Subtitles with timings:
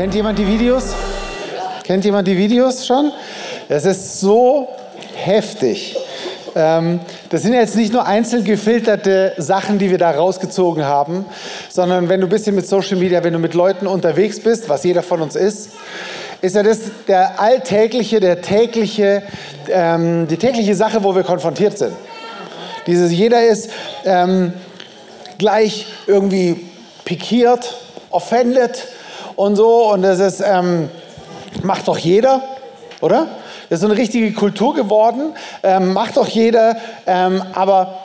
[0.00, 0.94] Kennt jemand die Videos?
[1.84, 3.12] Kennt jemand die Videos schon?
[3.68, 4.66] Es ist so
[5.14, 5.94] heftig.
[6.56, 11.26] Ähm, das sind jetzt nicht nur einzeln gefilterte Sachen, die wir da rausgezogen haben,
[11.68, 14.84] sondern wenn du ein bisschen mit Social Media, wenn du mit Leuten unterwegs bist, was
[14.84, 15.72] jeder von uns ist,
[16.40, 19.22] ist ja das der alltägliche, der tägliche,
[19.68, 21.92] ähm, die tägliche Sache, wo wir konfrontiert sind.
[22.86, 23.68] Dieses, jeder ist
[24.06, 24.54] ähm,
[25.36, 26.70] gleich irgendwie
[27.04, 27.76] pikiert,
[28.08, 28.88] offended
[29.40, 30.90] und so und das ist, ähm,
[31.62, 32.42] macht doch jeder,
[33.00, 33.26] oder?
[33.68, 36.76] Das ist so eine richtige Kultur geworden, ähm, macht doch jeder,
[37.06, 38.00] ähm, aber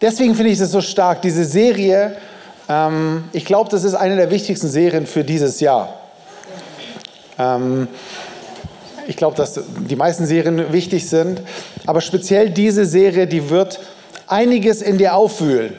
[0.00, 2.16] deswegen finde ich das so stark, diese Serie,
[2.66, 5.96] ähm, ich glaube, das ist eine der wichtigsten Serien für dieses Jahr.
[7.38, 7.86] Ähm,
[9.06, 11.42] ich glaube, dass die meisten Serien wichtig sind,
[11.84, 13.80] aber speziell diese Serie, die wird
[14.26, 15.76] einiges in dir aufwühlen.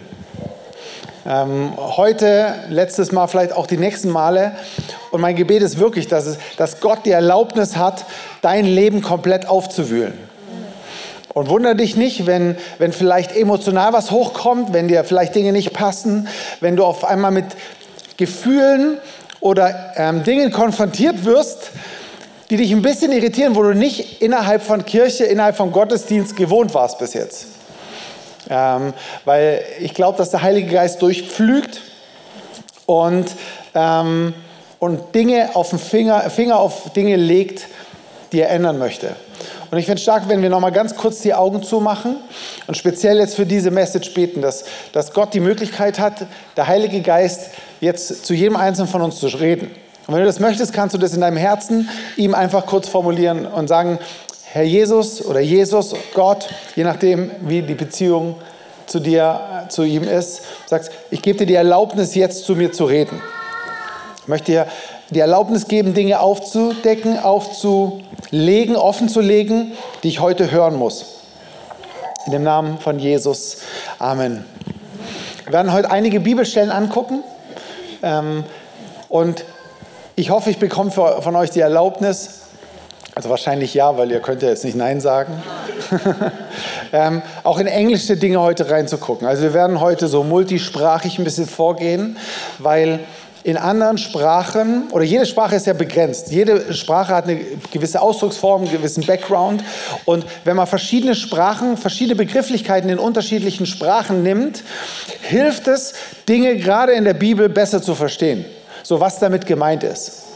[1.24, 4.54] Ähm, heute, letztes Mal, vielleicht auch die nächsten Male.
[5.12, 8.06] Und mein Gebet ist wirklich, dass, es, dass Gott die Erlaubnis hat,
[8.42, 10.14] dein Leben komplett aufzuwühlen.
[11.34, 15.74] Und wundere dich nicht, wenn, wenn vielleicht emotional was hochkommt, wenn dir vielleicht Dinge nicht
[15.74, 16.28] passen,
[16.60, 17.46] wenn du auf einmal mit
[18.18, 18.98] Gefühlen
[19.40, 21.72] oder ähm, Dingen konfrontiert wirst,
[22.50, 26.74] die dich ein bisschen irritieren, wo du nicht innerhalb von Kirche, innerhalb von Gottesdienst gewohnt
[26.74, 27.51] warst bis jetzt.
[28.54, 31.80] Ähm, weil ich glaube, dass der Heilige Geist durchpflügt
[32.86, 33.28] und,
[33.74, 34.34] ähm,
[34.78, 37.68] und Dinge auf den Finger, Finger auf Dinge legt,
[38.34, 39.16] die er ändern möchte.
[39.72, 42.18] Und ich finde es stark, wenn wir nochmal ganz kurz die Augen zumachen
[42.68, 46.26] und speziell jetzt für diese Message beten, dass, dass Gott die Möglichkeit hat,
[46.58, 49.72] der Heilige Geist jetzt zu jedem Einzelnen von uns zu reden.
[50.08, 53.46] Und wenn du das möchtest, kannst du das in deinem Herzen ihm einfach kurz formulieren
[53.46, 53.98] und sagen,
[54.54, 58.36] Herr Jesus oder Jesus, Gott, je nachdem, wie die Beziehung
[58.86, 62.84] zu dir, zu ihm ist, sagst, ich gebe dir die Erlaubnis, jetzt zu mir zu
[62.84, 63.22] reden.
[64.22, 64.68] Ich möchte dir
[65.10, 69.72] die Erlaubnis geben, Dinge aufzudecken, aufzulegen, offen zu legen,
[70.04, 71.06] die ich heute hören muss.
[72.26, 73.60] In dem Namen von Jesus.
[74.00, 74.44] Amen.
[75.46, 77.24] Wir werden heute einige Bibelstellen angucken.
[78.04, 78.44] Ähm,
[79.08, 79.46] und
[80.18, 82.41] ich hoffe, ich bekomme von euch die Erlaubnis,
[83.22, 85.44] also wahrscheinlich ja, weil ihr könnt ja jetzt nicht Nein sagen.
[86.92, 89.28] ähm, auch in englische Dinge heute reinzugucken.
[89.28, 92.18] Also wir werden heute so multisprachig ein bisschen vorgehen,
[92.58, 93.02] weil
[93.44, 96.32] in anderen Sprachen, oder jede Sprache ist ja begrenzt.
[96.32, 99.64] Jede Sprache hat eine gewisse Ausdrucksform, einen gewissen Background.
[100.06, 104.64] Und wenn man verschiedene Sprachen, verschiedene Begrifflichkeiten in unterschiedlichen Sprachen nimmt,
[105.22, 105.94] hilft es,
[106.28, 108.46] Dinge gerade in der Bibel besser zu verstehen.
[108.82, 110.31] So was damit gemeint ist.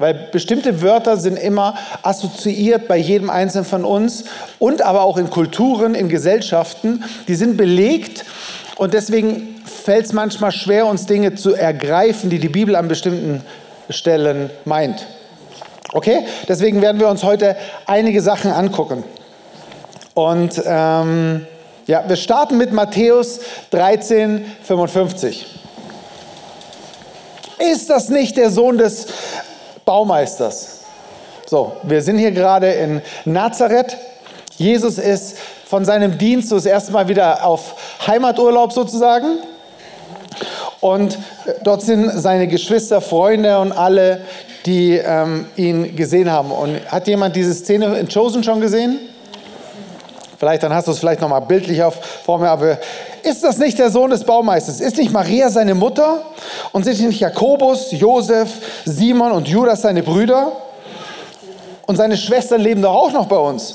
[0.00, 4.24] Weil bestimmte Wörter sind immer assoziiert bei jedem Einzelnen von uns
[4.58, 8.24] und aber auch in Kulturen, in Gesellschaften, die sind belegt
[8.76, 13.44] und deswegen fällt es manchmal schwer, uns Dinge zu ergreifen, die die Bibel an bestimmten
[13.90, 15.04] Stellen meint.
[15.92, 16.24] Okay?
[16.48, 19.04] Deswegen werden wir uns heute einige Sachen angucken.
[20.14, 21.46] Und ähm,
[21.86, 23.40] ja, wir starten mit Matthäus
[23.72, 25.46] 13, 55.
[27.70, 29.06] Ist das nicht der Sohn des
[29.90, 30.82] Baumeisters.
[31.48, 33.96] So, wir sind hier gerade in Nazareth.
[34.56, 35.36] Jesus ist
[35.66, 37.74] von seinem Dienst das erste Mal wieder auf
[38.06, 39.38] Heimaturlaub sozusagen.
[40.78, 41.18] Und
[41.64, 44.20] dort sind seine Geschwister, Freunde und alle,
[44.64, 46.52] die ähm, ihn gesehen haben.
[46.52, 49.00] Und hat jemand diese Szene in Chosen schon gesehen?
[50.38, 52.78] Vielleicht, dann hast du es vielleicht nochmal bildlich auf, vor mir, aber
[53.22, 54.80] ist das nicht der Sohn des Baumeisters?
[54.80, 56.22] Ist nicht Maria seine Mutter?
[56.72, 58.50] Und sind nicht Jakobus, Josef,
[58.84, 60.52] Simon und Judas seine Brüder?
[61.86, 63.74] Und seine Schwestern leben doch auch noch bei uns.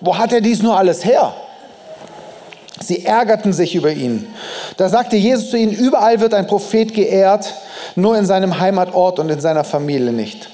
[0.00, 1.34] Wo hat er dies nur alles her?
[2.80, 4.32] Sie ärgerten sich über ihn.
[4.76, 7.54] Da sagte Jesus zu ihnen, überall wird ein Prophet geehrt,
[7.94, 10.50] nur in seinem Heimatort und in seiner Familie nicht.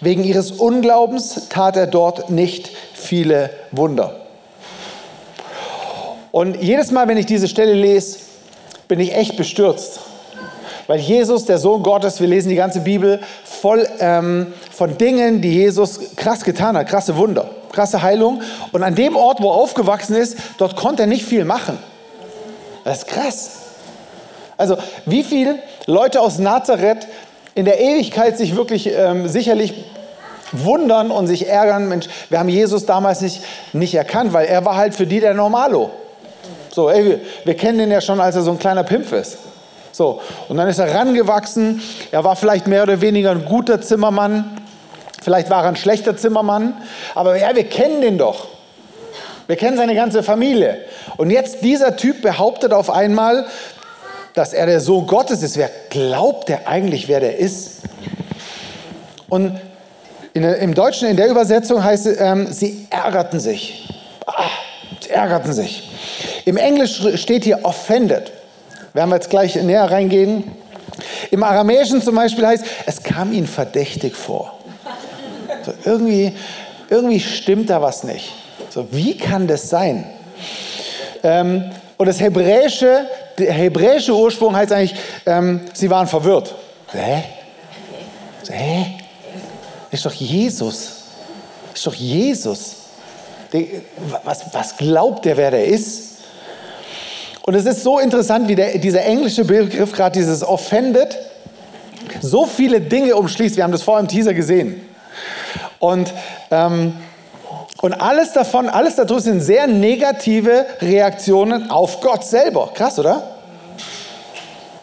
[0.00, 4.21] Wegen ihres Unglaubens tat er dort nicht viele Wunder.
[6.32, 8.18] Und jedes Mal, wenn ich diese Stelle lese,
[8.88, 10.00] bin ich echt bestürzt.
[10.86, 15.52] Weil Jesus, der Sohn Gottes, wir lesen die ganze Bibel voll ähm, von Dingen, die
[15.52, 18.42] Jesus krass getan hat, krasse Wunder, krasse Heilung.
[18.72, 21.78] Und an dem Ort, wo er aufgewachsen ist, dort konnte er nicht viel machen.
[22.84, 23.50] Das ist krass.
[24.56, 27.06] Also wie viele Leute aus Nazareth
[27.54, 29.84] in der Ewigkeit sich wirklich ähm, sicherlich
[30.50, 33.42] wundern und sich ärgern, Mensch, wir haben Jesus damals nicht,
[33.72, 35.90] nicht erkannt, weil er war halt für die der Normalo.
[36.72, 39.38] So, ey, wir, wir kennen den ja schon, als er so ein kleiner Pimpf ist.
[39.92, 41.82] So, und dann ist er rangewachsen.
[42.10, 44.56] Er war vielleicht mehr oder weniger ein guter Zimmermann.
[45.22, 46.74] Vielleicht war er ein schlechter Zimmermann.
[47.14, 48.46] Aber ja, wir kennen den doch.
[49.46, 50.78] Wir kennen seine ganze Familie.
[51.18, 53.46] Und jetzt dieser Typ behauptet auf einmal,
[54.32, 55.58] dass er der Sohn Gottes ist.
[55.58, 57.82] Wer glaubt der eigentlich, wer der ist?
[59.28, 59.60] Und
[60.32, 63.88] in, im Deutschen, in der Übersetzung heißt es, ähm, sie ärgerten sich.
[64.26, 64.44] Ah,
[65.00, 65.90] sie ärgerten sich.
[66.44, 68.32] Im Englisch steht hier offended.
[68.92, 70.44] Werden wir jetzt gleich näher reingehen.
[71.30, 74.58] Im Aramäischen zum Beispiel heißt, es kam ihnen verdächtig vor.
[75.64, 76.32] So, irgendwie,
[76.90, 78.32] irgendwie stimmt da was nicht.
[78.68, 80.04] So, wie kann das sein?
[81.22, 83.06] Ähm, und das hebräische,
[83.38, 86.54] der hebräische Ursprung heißt eigentlich, ähm, sie waren verwirrt.
[86.90, 87.22] Hä?
[88.50, 88.86] Hä?
[89.90, 90.92] Ist doch Jesus.
[91.72, 92.76] Ist doch Jesus.
[94.24, 96.11] Was, was glaubt der, wer der ist?
[97.42, 101.18] Und es ist so interessant, wie der, dieser englische Begriff, gerade dieses offended,
[102.20, 103.56] so viele Dinge umschließt.
[103.56, 104.80] Wir haben das vorher im Teaser gesehen.
[105.80, 106.12] Und,
[106.50, 106.94] ähm,
[107.80, 112.70] und alles davon, alles darüber sind sehr negative Reaktionen auf Gott selber.
[112.72, 113.22] Krass, oder?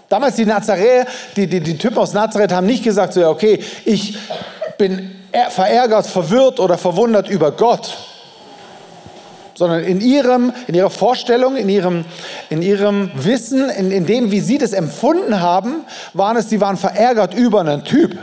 [0.09, 3.63] Damals die Nazarä, die, die, die Typen aus Nazareth haben nicht gesagt, so, ja, okay,
[3.85, 4.17] ich
[4.77, 5.11] bin
[5.50, 8.08] verärgert, verwirrt oder verwundert über Gott
[9.59, 12.06] sondern in, ihrem, in ihrer Vorstellung, in ihrem,
[12.50, 15.83] in ihrem Wissen, in, in dem, wie sie das empfunden haben,
[16.13, 18.17] waren es, sie waren verärgert über einen Typ,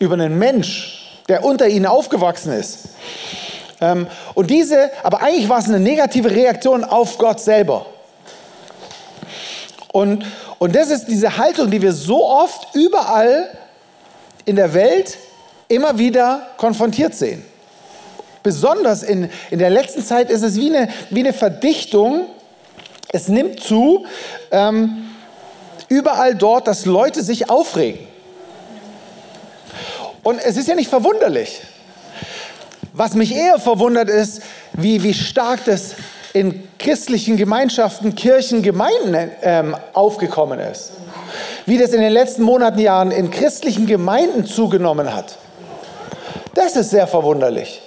[0.00, 2.88] über einen Mensch, der unter ihnen aufgewachsen ist.
[3.80, 7.86] Ähm, und diese, aber eigentlich war es eine negative Reaktion auf Gott selber.
[9.92, 10.26] Und,
[10.58, 13.48] und das ist diese Haltung, die wir so oft überall
[14.44, 15.18] in der Welt
[15.68, 17.44] immer wieder konfrontiert sehen.
[18.48, 22.28] Besonders in, in der letzten Zeit ist es wie eine, wie eine Verdichtung.
[23.12, 24.06] Es nimmt zu,
[24.50, 25.10] ähm,
[25.90, 28.00] überall dort, dass Leute sich aufregen.
[30.22, 31.60] Und es ist ja nicht verwunderlich.
[32.94, 34.40] Was mich eher verwundert ist,
[34.72, 35.96] wie, wie stark das
[36.32, 40.92] in christlichen Gemeinschaften, Kirchen, Gemeinden ähm, aufgekommen ist.
[41.66, 45.36] Wie das in den letzten Monaten, Jahren in christlichen Gemeinden zugenommen hat.
[46.54, 47.82] Das ist sehr verwunderlich.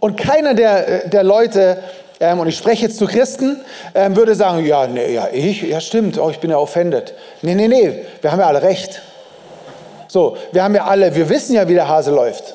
[0.00, 1.78] Und keiner der, der Leute,
[2.20, 3.60] ähm, und ich spreche jetzt zu Christen,
[3.94, 7.14] ähm, würde sagen, ja, nee, ja, ich, ja stimmt, oh, ich bin ja offended.
[7.42, 9.02] Nee, nee, nee, wir haben ja alle recht.
[10.08, 12.54] So, wir haben ja alle, wir wissen ja, wie der Hase läuft.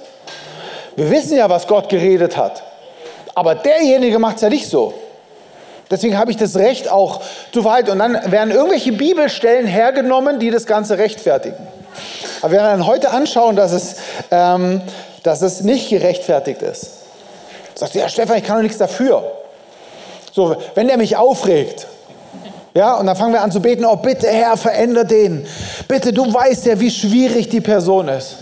[0.95, 2.63] Wir wissen ja, was Gott geredet hat.
[3.33, 4.93] Aber derjenige macht es ja nicht so.
[5.91, 7.21] Deswegen habe ich das Recht auch
[7.51, 7.91] zu verhalten.
[7.91, 11.67] Und dann werden irgendwelche Bibelstellen hergenommen, die das Ganze rechtfertigen.
[12.41, 13.97] Aber wir werden heute anschauen, dass es,
[14.31, 14.81] ähm,
[15.23, 17.04] dass es nicht gerechtfertigt ist.
[17.75, 19.23] Sagst du, ja Stefan, ich kann doch nichts dafür.
[20.31, 21.87] So, wenn der mich aufregt,
[22.73, 25.47] ja, und dann fangen wir an zu beten, oh bitte Herr, veränder den.
[25.87, 28.35] Bitte, du weißt ja, wie schwierig die Person ist.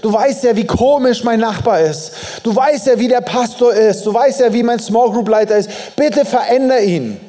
[0.00, 2.12] Du weißt ja, wie komisch mein Nachbar ist.
[2.42, 4.06] Du weißt ja, wie der Pastor ist.
[4.06, 5.68] Du weißt ja, wie mein Small Group Leiter ist.
[5.96, 7.20] Bitte veränder ihn.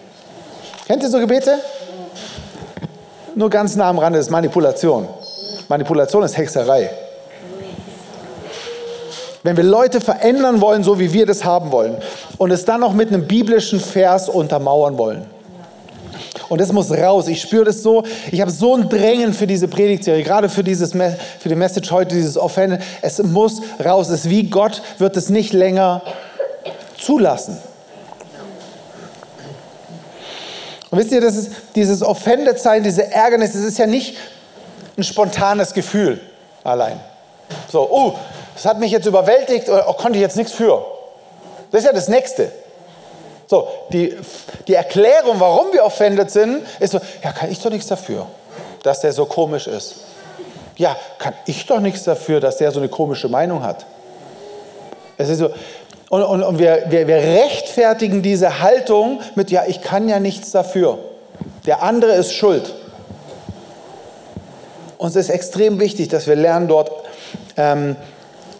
[0.87, 1.59] Kennt ihr so Gebete?
[3.33, 5.09] Nur ganz nah am Rande ist Manipulation.
[5.67, 6.89] Manipulation ist Hexerei.
[9.45, 11.97] Wenn wir Leute verändern wollen, so wie wir das haben wollen,
[12.39, 15.27] und es dann noch mit einem biblischen Vers untermauern wollen.
[16.49, 17.27] Und das muss raus.
[17.27, 18.03] Ich spüre das so.
[18.31, 22.15] Ich habe so ein Drängen für diese Predigtserie, gerade für, dieses, für die Message heute,
[22.15, 22.79] dieses Offende.
[23.03, 24.09] Es muss raus.
[24.09, 26.01] Es ist wie Gott wird es nicht länger
[26.97, 27.59] zulassen.
[30.89, 34.17] Und wisst ihr, das ist dieses Offended-Sein, diese Ärgernis, das ist ja nicht
[34.97, 36.19] ein spontanes Gefühl
[36.63, 36.99] allein.
[37.71, 38.15] So, oh,
[38.55, 40.83] das hat mich jetzt überwältigt, oder oh, konnte ich jetzt nichts für.
[41.71, 42.51] Das ist ja das Nächste.
[43.47, 44.17] So, die,
[44.67, 48.25] die Erklärung, warum wir offended sind, ist so, ja, kann ich doch nichts dafür,
[48.81, 49.97] dass der so komisch ist.
[50.77, 53.85] Ja, kann ich doch nichts dafür, dass der so eine komische Meinung hat.
[55.17, 55.49] Es ist so,
[56.09, 60.51] und, und, und wir, wir, wir rechtfertigen diese Haltung mit, ja, ich kann ja nichts
[60.51, 60.97] dafür.
[61.65, 62.73] Der andere ist schuld.
[64.97, 66.91] Uns ist extrem wichtig, dass wir lernen, dort
[67.57, 67.95] ähm,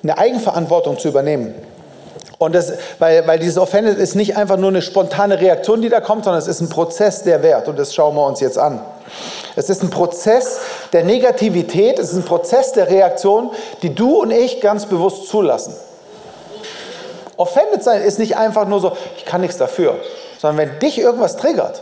[0.06, 1.56] eine Eigenverantwortung zu übernehmen.
[2.38, 6.00] Und das, weil, weil dieses Offended ist nicht einfach nur eine spontane Reaktion, die da
[6.00, 7.68] kommt, sondern es ist ein Prozess der Wert.
[7.68, 8.82] Und das schauen wir uns jetzt an.
[9.56, 10.60] Es ist ein Prozess
[10.94, 15.74] der Negativität, es ist ein Prozess der Reaktion, die du und ich ganz bewusst zulassen.
[17.38, 19.96] Offended sein ist nicht einfach nur so, ich kann nichts dafür,
[20.38, 21.82] sondern wenn dich irgendwas triggert,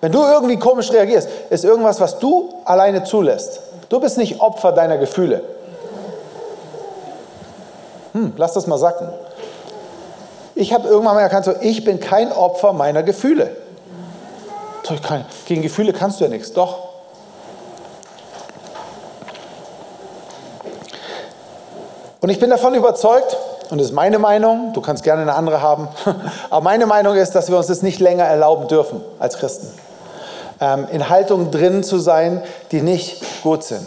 [0.00, 3.60] wenn du irgendwie komisch reagierst, ist irgendwas, was du alleine zulässt.
[3.88, 5.42] Du bist nicht Opfer deiner Gefühle.
[8.16, 9.10] Hm, lass das mal sacken.
[10.54, 13.54] Ich habe irgendwann mal erkannt, so, ich bin kein Opfer meiner Gefühle.
[15.44, 16.54] Gegen Gefühle kannst du ja nichts.
[16.54, 16.78] Doch.
[22.22, 23.36] Und ich bin davon überzeugt,
[23.68, 25.88] und das ist meine Meinung, du kannst gerne eine andere haben,
[26.50, 29.70] aber meine Meinung ist, dass wir uns das nicht länger erlauben dürfen als Christen.
[30.58, 32.42] Ähm, in Haltungen drin zu sein,
[32.72, 33.86] die nicht gut sind.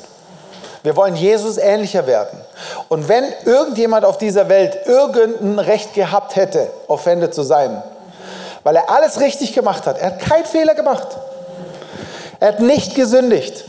[0.89, 2.39] Wir wollen Jesus ähnlicher werden.
[2.87, 7.83] Und wenn irgendjemand auf dieser Welt irgendein Recht gehabt hätte, offended zu sein,
[8.63, 11.05] weil er alles richtig gemacht hat, er hat keinen Fehler gemacht,
[12.39, 13.65] er hat nicht gesündigt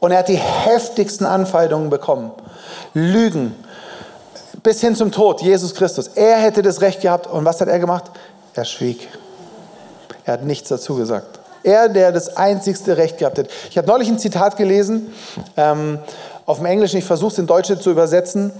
[0.00, 2.30] und er hat die heftigsten Anfeindungen bekommen,
[2.94, 3.54] Lügen,
[4.62, 6.08] bis hin zum Tod, Jesus Christus.
[6.14, 8.04] Er hätte das Recht gehabt und was hat er gemacht?
[8.54, 9.06] Er schwieg.
[10.24, 11.37] Er hat nichts dazu gesagt.
[11.68, 13.48] Er, der das einzigste Recht gehabt hat.
[13.70, 15.12] Ich habe neulich ein Zitat gelesen,
[15.56, 15.98] ähm,
[16.46, 18.52] auf dem Englischen, ich versuche es in Deutsche zu übersetzen.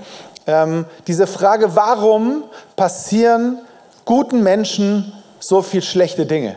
[0.47, 2.45] Ähm, diese Frage, warum
[2.77, 3.61] passieren
[4.05, 5.11] guten Menschen
[5.41, 6.57] so viel schlechte Dinge?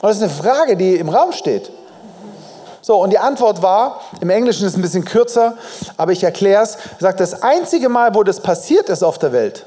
[0.00, 1.72] Und das ist eine Frage, die im Raum steht.
[2.82, 5.54] So, und die Antwort war, im Englischen ist es ein bisschen kürzer,
[5.96, 9.66] aber ich erkläre es, sagt, das einzige Mal, wo das passiert ist auf der Welt,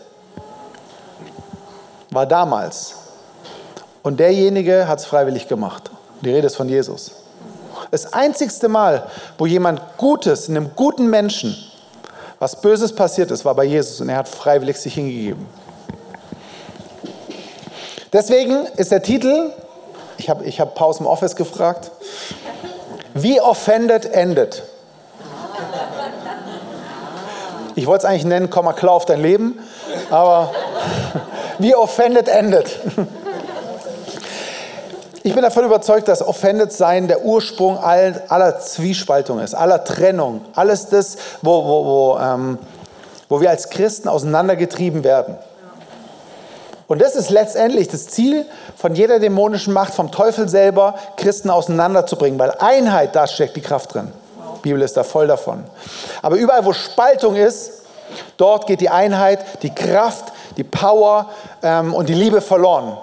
[2.11, 2.95] war damals.
[4.05, 5.89] Und derjenige hat es freiwillig gemacht.
[6.21, 7.11] Die Rede ist von Jesus.
[7.89, 9.07] Das einzigste Mal,
[9.39, 11.57] wo jemand Gutes, einem guten Menschen,
[12.37, 15.47] was Böses passiert ist, war bei Jesus und er hat freiwillig sich hingegeben.
[18.13, 19.51] Deswegen ist der Titel,
[20.19, 21.89] ich habe ich hab Paus im Office gefragt,
[23.15, 24.61] wie offended endet.
[27.73, 29.57] Ich wollte es eigentlich nennen, komm mal klar auf dein Leben,
[30.11, 30.53] aber
[31.57, 32.79] wie offended endet.
[35.25, 40.89] Ich bin davon überzeugt, dass Offended sein der Ursprung aller Zwiespaltung ist, aller Trennung, alles
[40.89, 42.59] das, wo, wo, wo, ähm,
[43.27, 45.35] wo wir als Christen auseinandergetrieben werden.
[46.87, 48.45] Und das ist letztendlich das Ziel
[48.77, 53.95] von jeder dämonischen Macht, vom Teufel selber, Christen auseinanderzubringen, weil Einheit, da steckt die Kraft
[53.95, 54.11] drin.
[54.57, 55.63] Die Bibel ist da voll davon.
[56.21, 57.81] Aber überall, wo Spaltung ist,
[58.37, 61.31] dort geht die Einheit, die Kraft, die Power
[61.63, 62.95] ähm, und die Liebe verloren.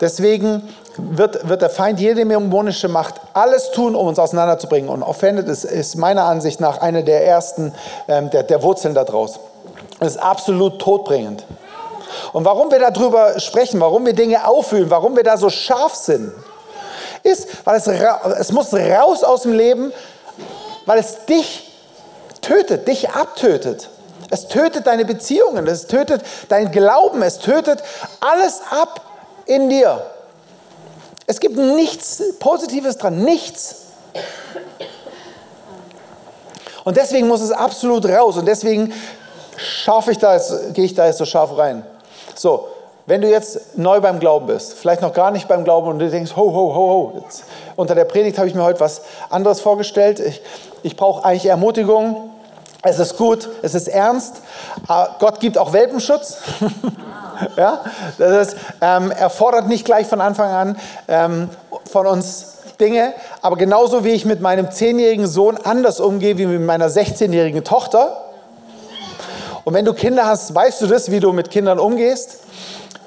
[0.00, 0.66] Deswegen
[0.98, 4.90] wird, wird der Feind jede dämonische Macht alles tun, um uns auseinanderzubringen.
[4.90, 7.74] Und Offended ist, ist meiner Ansicht nach eine der ersten,
[8.08, 9.38] ähm, der, der Wurzeln daraus.
[10.00, 11.44] Es ist absolut todbringend.
[12.32, 16.32] Und warum wir darüber sprechen, warum wir Dinge auffühlen, warum wir da so scharf sind,
[17.22, 19.92] ist, weil es, es muss raus aus dem Leben,
[20.86, 21.72] weil es dich
[22.40, 23.88] tötet, dich abtötet.
[24.30, 27.82] Es tötet deine Beziehungen, es tötet dein Glauben, es tötet
[28.20, 29.00] alles ab
[29.46, 30.04] in dir.
[31.26, 33.82] Es gibt nichts Positives dran, nichts.
[36.84, 38.36] Und deswegen muss es absolut raus.
[38.36, 38.92] Und deswegen
[39.56, 41.84] scharf ich da jetzt, gehe ich da jetzt so scharf rein.
[42.36, 42.68] So,
[43.06, 46.08] wenn du jetzt neu beim Glauben bist, vielleicht noch gar nicht beim Glauben und du
[46.08, 49.60] denkst, ho, ho, ho, ho, jetzt, unter der Predigt habe ich mir heute was anderes
[49.60, 50.20] vorgestellt.
[50.20, 50.42] Ich,
[50.82, 52.30] ich brauche eigentlich Ermutigung.
[52.82, 54.36] Es ist gut, es ist ernst.
[55.18, 56.38] Gott gibt auch Welpenschutz.
[57.56, 57.80] ja?
[58.18, 60.76] Das ist, ähm, er fordert nicht gleich von Anfang an
[61.08, 61.50] ähm,
[61.90, 66.60] von uns Dinge, aber genauso wie ich mit meinem zehnjährigen Sohn anders umgehe wie mit
[66.60, 68.24] meiner 16-jährigen Tochter.
[69.64, 72.40] Und wenn du Kinder hast, weißt du das, wie du mit Kindern umgehst.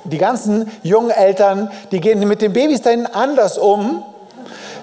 [0.05, 4.03] Die ganzen jungen Eltern, die gehen mit den Babys dahin anders um,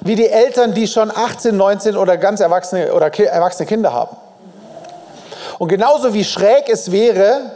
[0.03, 4.17] wie die Eltern, die schon 18, 19 oder ganz erwachsene oder erwachsene Kinder haben.
[5.59, 7.56] Und genauso wie schräg es wäre,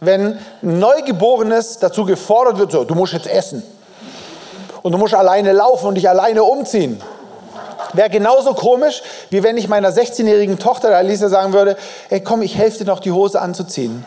[0.00, 3.62] wenn Neugeborenes dazu gefordert wird, so, du musst jetzt essen.
[4.82, 7.00] Und du musst alleine laufen und dich alleine umziehen.
[7.92, 11.76] Wäre genauso komisch, wie wenn ich meiner 16-jährigen Tochter, der Alicia, sagen würde,
[12.08, 14.04] ey komm, ich helfe dir noch die Hose anzuziehen.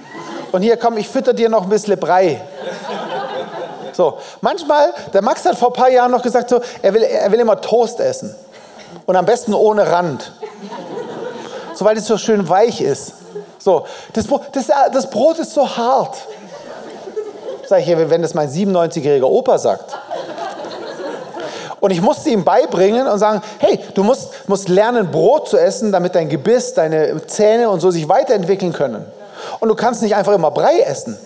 [0.52, 2.42] Und hier komm, ich fütter dir noch ein bisschen Brei.
[3.92, 7.32] So, manchmal, der Max hat vor ein paar Jahren noch gesagt, so, er, will, er
[7.32, 8.34] will immer Toast essen.
[9.06, 10.32] Und am besten ohne Rand.
[11.76, 13.14] So, weil es so schön weich ist.
[13.64, 16.18] So, das, das, das Brot ist so hart.
[17.66, 19.96] Sag ich, wenn das mein 97-jähriger Opa sagt.
[21.80, 25.94] Und ich musste ihm beibringen und sagen, hey, du musst, musst lernen, Brot zu essen,
[25.94, 29.06] damit dein Gebiss, deine Zähne und so sich weiterentwickeln können.
[29.62, 31.18] Und du kannst nicht einfach immer Brei essen.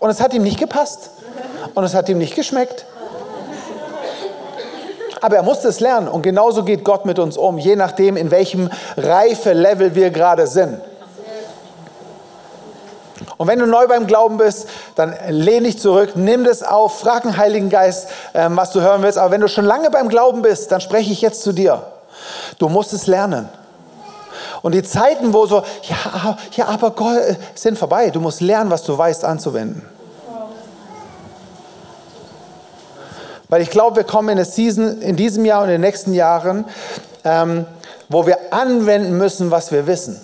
[0.00, 1.10] Und es hat ihm nicht gepasst.
[1.74, 2.84] Und es hat ihm nicht geschmeckt.
[5.20, 6.08] Aber er musste es lernen.
[6.08, 10.80] Und genauso geht Gott mit uns um, je nachdem, in welchem Reife-Level wir gerade sind.
[13.40, 17.22] Und wenn du neu beim Glauben bist, dann lehn dich zurück, nimm das auf, frag
[17.22, 19.16] den Heiligen Geist, ähm, was du hören willst.
[19.16, 21.82] Aber wenn du schon lange beim Glauben bist, dann spreche ich jetzt zu dir.
[22.58, 23.48] Du musst es lernen.
[24.60, 28.10] Und die Zeiten, wo so, ja, ja, aber Gott, äh, sind vorbei.
[28.10, 29.88] Du musst lernen, was du weißt, anzuwenden.
[33.48, 36.12] Weil ich glaube, wir kommen in eine Season in diesem Jahr und in den nächsten
[36.12, 36.66] Jahren,
[37.24, 37.64] ähm,
[38.10, 40.20] wo wir anwenden müssen, was wir wissen.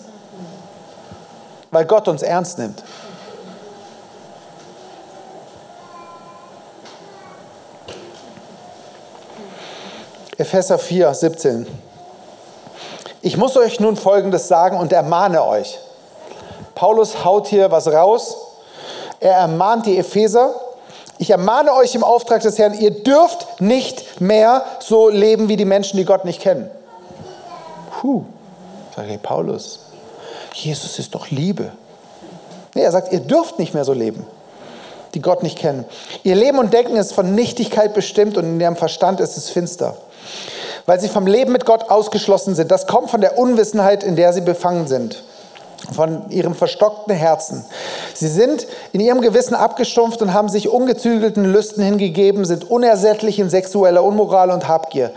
[1.70, 2.82] weil Gott uns ernst nimmt.
[10.38, 11.66] Epheser 4, 17.
[13.22, 15.78] Ich muss euch nun Folgendes sagen und ermahne euch.
[16.74, 18.36] Paulus haut hier was raus.
[19.18, 20.54] Er ermahnt die Epheser.
[21.16, 25.64] Ich ermahne euch im Auftrag des Herrn, ihr dürft nicht mehr so leben wie die
[25.64, 26.70] Menschen, die Gott nicht kennen.
[27.98, 28.24] Puh,
[28.94, 29.80] sage ich, Paulus,
[30.52, 31.72] Jesus ist doch Liebe.
[32.74, 34.26] Nee, er sagt, ihr dürft nicht mehr so leben,
[35.14, 35.86] die Gott nicht kennen.
[36.24, 39.96] Ihr Leben und Denken ist von Nichtigkeit bestimmt und in ihrem Verstand ist es finster
[40.86, 42.70] weil sie vom Leben mit Gott ausgeschlossen sind.
[42.70, 45.22] Das kommt von der Unwissenheit, in der sie befangen sind,
[45.94, 47.64] von ihrem verstockten Herzen.
[48.14, 53.50] Sie sind in ihrem Gewissen abgestumpft und haben sich ungezügelten Lüsten hingegeben, sind unersättlich in
[53.50, 55.10] sexueller Unmoral und Habgier.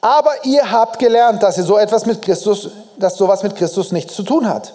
[0.00, 4.14] Aber ihr habt gelernt, dass ihr so etwas mit Christus, dass sowas mit Christus nichts
[4.14, 4.72] zu tun hat.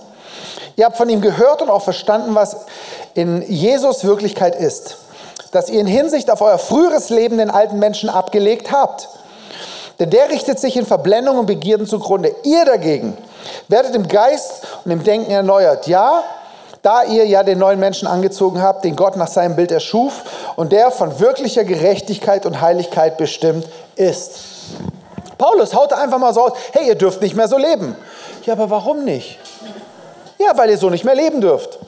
[0.77, 2.65] Ihr habt von ihm gehört und auch verstanden, was
[3.13, 4.97] in Jesus Wirklichkeit ist.
[5.51, 9.07] Dass ihr in Hinsicht auf euer früheres Leben den alten Menschen abgelegt habt
[9.99, 12.35] denn der richtet sich in Verblendung und Begierden zugrunde.
[12.43, 13.17] Ihr dagegen
[13.67, 15.87] werdet im Geist und im Denken erneuert.
[15.87, 16.23] Ja,
[16.81, 20.23] da ihr ja den neuen Menschen angezogen habt, den Gott nach seinem Bild erschuf
[20.55, 24.39] und der von wirklicher Gerechtigkeit und Heiligkeit bestimmt ist.
[25.37, 27.95] Paulus haut einfach mal so aus, hey, ihr dürft nicht mehr so leben.
[28.45, 29.39] Ja, aber warum nicht?
[30.37, 31.79] Ja, weil ihr so nicht mehr leben dürft.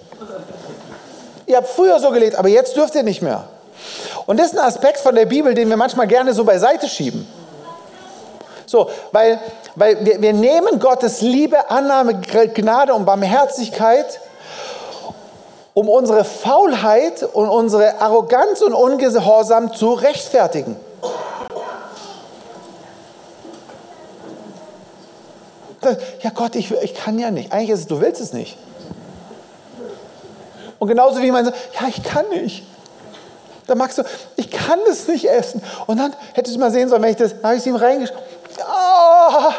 [1.45, 3.47] Ihr habt früher so gelebt, aber jetzt dürft ihr nicht mehr.
[4.25, 7.27] Und das ist ein Aspekt von der Bibel, den wir manchmal gerne so beiseite schieben.
[8.67, 9.39] So, weil,
[9.75, 14.19] weil wir, wir nehmen Gottes Liebe, Annahme, Gnade und Barmherzigkeit,
[15.73, 20.75] um unsere Faulheit und unsere Arroganz und Ungehorsam zu rechtfertigen.
[26.21, 27.53] Ja Gott, ich, ich kann ja nicht.
[27.53, 28.57] Eigentlich ist es, du willst es nicht.
[30.77, 32.65] Und genauso wie man sagt, ja, ich kann nicht.
[33.67, 34.03] Da magst du,
[34.37, 35.61] ich kann das nicht essen.
[35.87, 37.75] Und dann hättest du mal sehen sollen, wenn ich das, da habe ich es ihm
[37.75, 38.23] reingeschrieben.
[39.27, 39.51] Oh.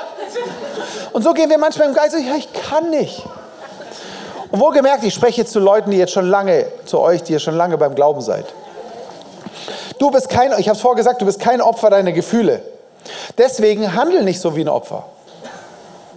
[1.13, 3.23] Und so gehen wir manchmal im Geist, ja, ich kann nicht.
[4.51, 7.39] Und wohlgemerkt, ich spreche jetzt zu Leuten, die jetzt schon lange, zu euch, die ihr
[7.39, 8.47] schon lange beim Glauben seid.
[9.99, 12.63] Du bist kein, ich habe es vorher gesagt, du bist kein Opfer deiner Gefühle.
[13.37, 15.05] Deswegen handel nicht so wie ein Opfer.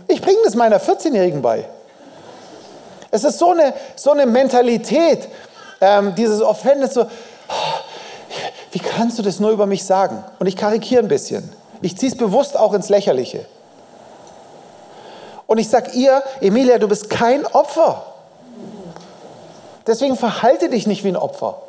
[0.08, 1.66] Ich bringe das meiner 14-Jährigen bei.
[3.10, 5.28] Es ist so eine, so eine Mentalität,
[5.82, 7.80] ähm, dieses Offendes, so, oh,
[8.72, 10.24] wie kannst du das nur über mich sagen?
[10.40, 11.52] Und ich karikiere ein bisschen.
[11.82, 13.46] Ich ziehe es bewusst auch ins Lächerliche.
[15.48, 18.06] Und ich sage ihr, Emilia, du bist kein Opfer.
[19.86, 21.62] Deswegen verhalte dich nicht wie ein Opfer.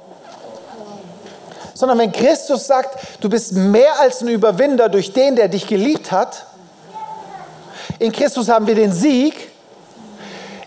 [1.75, 6.13] Sondern wenn Christus sagt, du bist mehr als ein Überwinder durch den, der dich geliebt
[6.13, 6.47] hat,
[7.99, 9.51] in Christus haben wir den Sieg,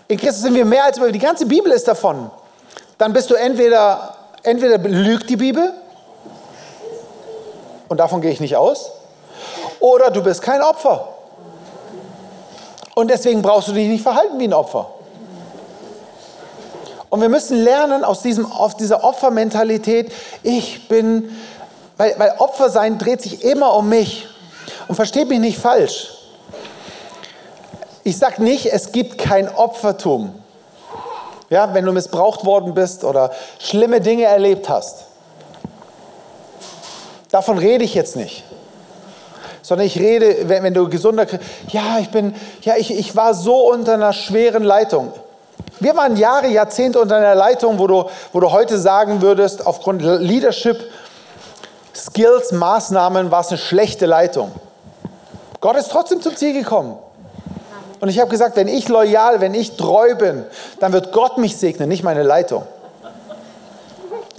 [0.08, 2.30] in Christus sind wir mehr als Überwinder, die ganze Bibel ist davon,
[2.98, 5.74] dann bist du entweder, entweder lügt die Bibel,
[7.88, 8.92] und davon gehe ich nicht aus,
[9.80, 11.10] oder du bist kein Opfer.
[12.96, 14.90] Und deswegen brauchst du dich nicht verhalten wie ein Opfer.
[17.10, 20.12] Und wir müssen lernen aus, diesem, aus dieser Opfermentalität,
[20.44, 21.30] ich bin,
[21.98, 24.28] weil, weil Opfer sein dreht sich immer um mich.
[24.88, 26.12] Und versteht mich nicht falsch.
[28.04, 30.34] Ich sage nicht, es gibt kein Opfertum.
[31.50, 35.06] Ja, wenn du missbraucht worden bist oder schlimme Dinge erlebt hast.
[37.30, 38.44] Davon rede ich jetzt nicht
[39.66, 41.26] sondern ich rede, wenn, wenn du gesunder,
[41.70, 45.12] ja, ich bin, ja, ich, ich war so unter einer schweren Leitung.
[45.80, 50.04] Wir waren Jahre, Jahrzehnte unter einer Leitung, wo du, wo du heute sagen würdest, aufgrund
[50.04, 50.78] Leadership,
[51.96, 54.52] Skills, Maßnahmen war es eine schlechte Leitung.
[55.62, 57.00] Gott ist trotzdem zum Ziel gekommen.
[58.02, 60.46] Und ich habe gesagt, wenn ich loyal, wenn ich treu bin,
[60.80, 62.68] dann wird Gott mich segnen, nicht meine Leitung.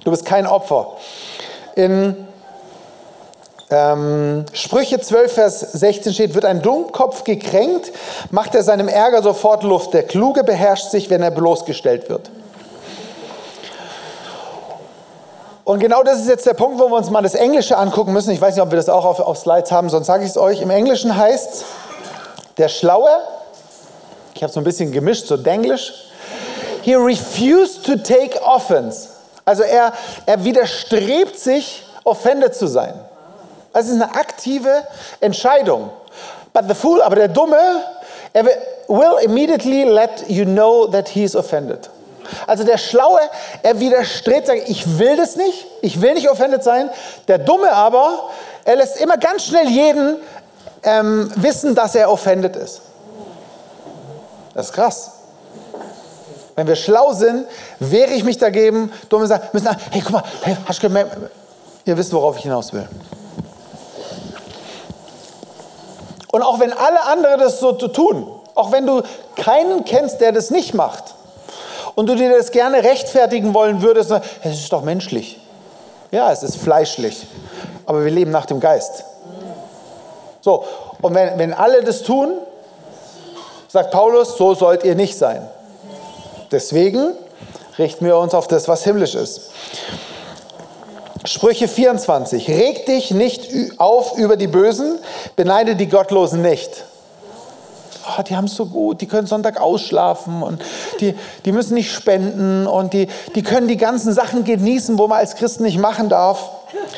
[0.04, 0.92] Du bist kein Opfer.
[1.74, 2.28] In
[3.68, 7.92] ähm, Sprüche 12, Vers 16 steht, wird ein Dummkopf gekränkt,
[8.30, 9.92] macht er seinem Ärger sofort Luft.
[9.92, 12.30] Der Kluge beherrscht sich, wenn er bloßgestellt wird.
[15.64, 18.30] Und genau das ist jetzt der Punkt, wo wir uns mal das Englische angucken müssen.
[18.30, 20.38] Ich weiß nicht, ob wir das auch auf, auf Slides haben, sonst sage ich es
[20.38, 20.60] euch.
[20.60, 21.64] Im Englischen heißt
[22.58, 23.10] der Schlaue,
[24.32, 25.92] ich habe es so ein bisschen gemischt, so Denglisch,
[26.82, 29.08] he refused to take offense.
[29.44, 29.92] Also er,
[30.24, 32.94] er widerstrebt sich, offended zu sein.
[33.76, 34.84] Das ist eine aktive
[35.20, 35.90] Entscheidung.
[36.54, 37.58] But the fool, aber der Dumme,
[38.32, 38.46] er
[38.88, 41.90] will immediately let you know that he is offended.
[42.46, 43.20] Also der Schlaue,
[43.62, 46.88] er widerstrebt, sagt, ich will das nicht, ich will nicht offended sein.
[47.28, 48.30] Der Dumme aber,
[48.64, 50.20] er lässt immer ganz schnell jeden
[50.82, 52.80] ähm, wissen, dass er offended ist.
[54.54, 55.10] Das ist krass.
[56.54, 57.46] Wenn wir schlau sind,
[57.78, 58.90] wehre ich mich dagegen.
[59.10, 61.14] Dumme sagen, müssen hey, guck mal, hey, hast du gemerkt?
[61.84, 62.88] Ihr wisst, worauf ich hinaus will.
[66.32, 69.02] Und auch wenn alle anderen das so tun, auch wenn du
[69.36, 71.14] keinen kennst, der das nicht macht,
[71.96, 74.12] und du dir das gerne rechtfertigen wollen würdest,
[74.44, 75.40] es ist doch menschlich.
[76.12, 77.26] Ja, es ist fleischlich,
[77.86, 79.04] aber wir leben nach dem Geist.
[80.40, 80.64] So,
[81.02, 82.34] und wenn, wenn alle das tun,
[83.68, 85.48] sagt Paulus, so sollt ihr nicht sein.
[86.52, 87.12] Deswegen
[87.78, 89.50] richten wir uns auf das, was himmlisch ist.
[91.24, 92.48] Sprüche 24.
[92.48, 93.48] Reg dich nicht
[93.78, 94.98] auf über die Bösen,
[95.34, 96.84] beneide die Gottlosen nicht.
[98.08, 100.62] Oh, die haben es so gut, die können Sonntag ausschlafen und
[101.00, 105.18] die, die müssen nicht spenden und die, die können die ganzen Sachen genießen, wo man
[105.18, 106.50] als Christen nicht machen darf.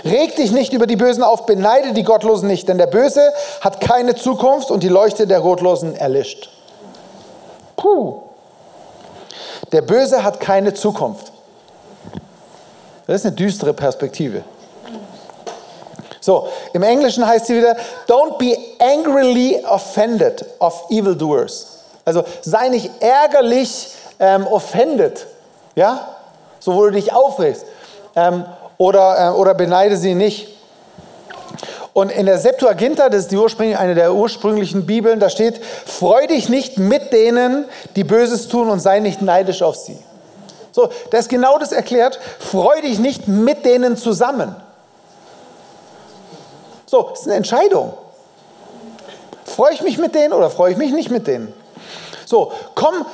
[0.04, 3.22] Reg dich nicht über die Bösen auf, beneide die Gottlosen nicht, denn der Böse
[3.62, 6.50] hat keine Zukunft und die Leuchte der Gottlosen erlischt.
[7.76, 8.22] Puh.
[9.72, 11.32] Der Böse hat keine Zukunft.
[13.08, 14.42] Das ist eine düstere Perspektive.
[16.20, 17.74] So, im Englischen heißt sie wieder,
[18.06, 21.78] don't be angrily offended of evildoers.
[22.04, 23.88] Also sei nicht ärgerlich
[24.20, 25.26] ähm, offended,
[25.74, 26.16] ja,
[26.60, 27.64] so wo du dich aufregst.
[28.14, 28.44] Ähm,
[28.76, 30.48] oder, äh, oder beneide sie nicht.
[31.94, 36.50] Und in der Septuaginta, das ist die eine der ursprünglichen Bibeln, da steht, freu dich
[36.50, 37.64] nicht mit denen,
[37.96, 39.98] die Böses tun und sei nicht neidisch auf sie.
[40.78, 44.54] So, das ist genau das erklärt, freu dich nicht mit denen zusammen.
[46.86, 47.94] So, das ist eine Entscheidung.
[49.44, 51.52] Freue ich mich mit denen oder freue ich mich nicht mit denen?
[52.26, 53.04] So, komm,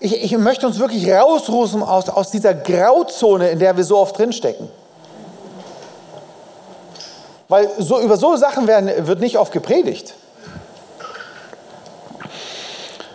[0.00, 4.18] ich, ich möchte uns wirklich rausrufen aus, aus dieser Grauzone, in der wir so oft
[4.18, 4.68] drinstecken.
[7.46, 10.14] Weil so, über so Sachen werden, wird nicht oft gepredigt.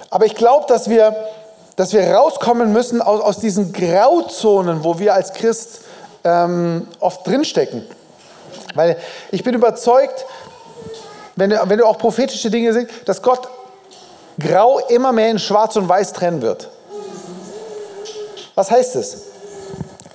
[0.10, 1.14] Aber ich glaube, dass wir,
[1.78, 5.82] dass wir rauskommen müssen aus, aus diesen Grauzonen, wo wir als Christ
[6.24, 7.86] ähm, oft drinstecken.
[8.74, 8.98] Weil
[9.32, 10.26] ich bin überzeugt,
[11.36, 13.48] wenn du, wenn du auch prophetische Dinge siehst, dass Gott
[14.40, 16.70] Grau immer mehr in Schwarz und Weiß trennen wird.
[18.56, 19.24] Was heißt es?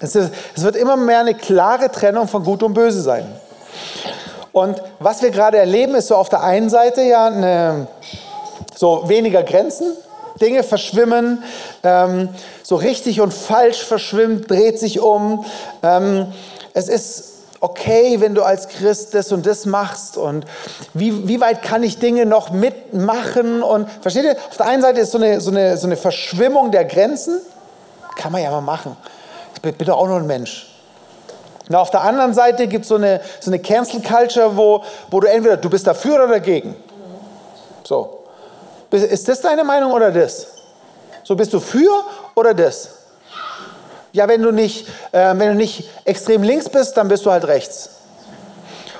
[0.01, 3.25] Es, ist, es wird immer mehr eine klare Trennung von Gut und Böse sein.
[4.51, 7.87] Und was wir gerade erleben, ist so auf der einen Seite ja eine,
[8.75, 9.97] so weniger Grenzen,
[10.41, 11.43] Dinge verschwimmen,
[11.83, 12.29] ähm,
[12.63, 15.45] so richtig und falsch verschwimmt, dreht sich um.
[15.83, 16.27] Ähm,
[16.75, 20.45] es ist okay, wenn du als Christ das und das machst und
[20.95, 24.37] wie, wie weit kann ich Dinge noch mitmachen und versteht ihr?
[24.49, 27.41] Auf der einen Seite ist so eine, so eine, so eine Verschwimmung der Grenzen,
[28.17, 28.97] kann man ja mal machen.
[29.55, 30.69] Ich bin, doch auch nur ein Mensch.
[31.69, 35.21] Und auf der anderen Seite gibt so es eine, so eine Cancel Culture, wo, wo
[35.21, 36.75] du entweder du bist dafür oder dagegen.
[37.85, 38.22] So.
[38.93, 40.47] Ist das deine Meinung oder das?
[41.25, 42.91] So bist du für oder das?
[44.13, 47.47] Ja, wenn du nicht, äh, wenn du nicht extrem links bist, dann bist du halt
[47.47, 47.91] rechts.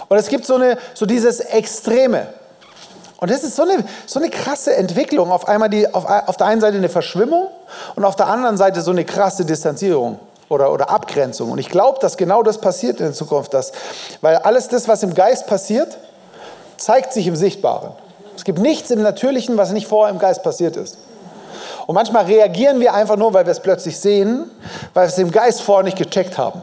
[0.09, 2.29] Und es gibt so, eine, so dieses Extreme.
[3.19, 5.31] Und das ist so eine, so eine krasse Entwicklung.
[5.31, 7.49] Auf einmal die, auf, auf der einen Seite eine Verschwimmung
[7.95, 11.51] und auf der anderen Seite so eine krasse Distanzierung oder, oder Abgrenzung.
[11.51, 13.55] Und ich glaube, dass genau das passiert in der Zukunft.
[13.55, 13.73] Dass,
[14.23, 15.99] weil alles das, was im Geist passiert,
[16.77, 17.93] zeigt sich im Sichtbaren.
[18.37, 20.99] Es gibt nichts im Natürlichen, was nicht vorher im Geist passiert ist.
[21.87, 24.51] Und manchmal reagieren wir einfach nur, weil wir es plötzlich sehen,
[24.95, 26.63] weil wir es im Geist vorher nicht gecheckt haben.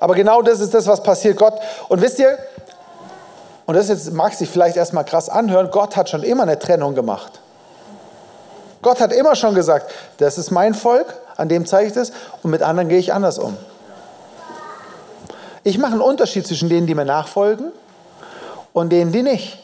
[0.00, 1.36] Aber genau das ist das, was passiert.
[1.36, 1.54] Gott,
[1.88, 2.38] und wisst ihr,
[3.66, 6.94] und das jetzt mag sich vielleicht erstmal krass anhören, Gott hat schon immer eine Trennung
[6.94, 7.40] gemacht.
[8.80, 12.12] Gott hat immer schon gesagt, das ist mein Volk, an dem zeige ich das,
[12.42, 13.56] und mit anderen gehe ich anders um.
[15.64, 17.72] Ich mache einen Unterschied zwischen denen, die mir nachfolgen
[18.72, 19.58] und denen, die nicht.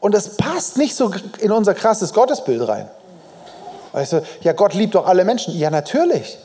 [0.00, 2.88] Und das passt nicht so in unser krasses Gottesbild rein.
[3.92, 5.56] Weißt du, ja, Gott liebt doch alle Menschen.
[5.58, 6.38] Ja, natürlich.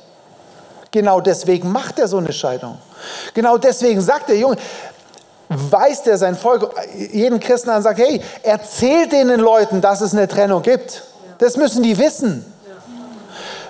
[0.92, 2.78] Genau deswegen macht er so eine Scheidung.
[3.34, 4.58] Genau deswegen sagt der Junge,
[5.50, 6.72] weist er sein Volk,
[7.12, 11.04] jeden Christen an, sagt, hey, erzählt den Leuten, dass es eine Trennung gibt.
[11.40, 12.46] Das müssen die wissen.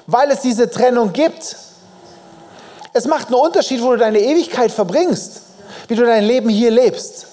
[0.05, 1.55] Weil es diese Trennung gibt.
[2.91, 5.41] Es macht einen Unterschied, wo du deine Ewigkeit verbringst,
[5.87, 7.27] wie du dein Leben hier lebst.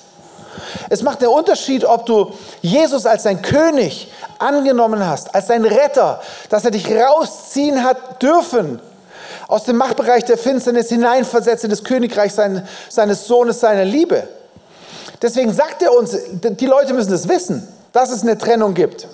[0.88, 6.20] Es macht einen Unterschied, ob du Jesus als dein König angenommen hast, als dein Retter,
[6.48, 8.80] dass er dich rausziehen hat dürfen
[9.48, 14.28] aus dem Machtbereich der Finsternis hineinversetzt in das Königreich seines Sohnes, seiner Liebe.
[15.20, 19.08] Deswegen sagt er uns, die Leute müssen es wissen, dass es eine Trennung gibt.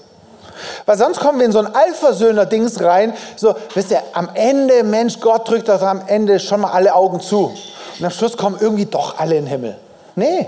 [0.85, 5.21] Weil sonst kommen wir in so ein Allversöhner-Dings rein, so, wisst ihr, am Ende, Mensch,
[5.21, 7.55] Gott drückt doch am Ende schon mal alle Augen zu.
[7.99, 9.77] Und am Schluss kommen irgendwie doch alle in den Himmel.
[10.15, 10.47] Nee,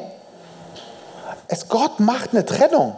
[1.49, 2.97] es Gott macht eine Trennung.